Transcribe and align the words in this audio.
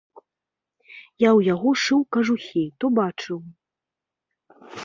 Я 0.19 0.23
ў 0.23 1.39
яго 1.53 1.69
шыў 1.83 1.99
кажухі, 2.17 2.63
то 2.81 2.85
бачыў. 3.01 3.37